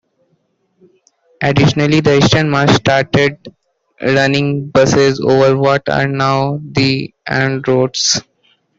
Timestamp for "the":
1.99-2.17, 6.71-7.13